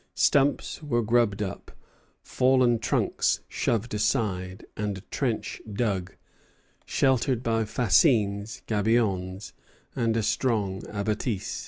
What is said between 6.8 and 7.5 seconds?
sheltered